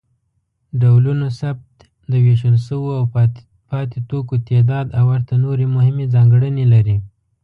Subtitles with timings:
[0.81, 1.75] ډولونوثبت،
[2.11, 3.03] د ویشل شویو او
[3.69, 6.97] پاتې توکو تعداد او ورته نورې مهمې ځانګړنې لري.